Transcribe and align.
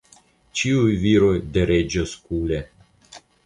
ĉiuj 0.61 0.95
viroj 1.03 1.31
de 1.59 1.67
reĝo 1.75 2.09
Skule! 2.17 2.67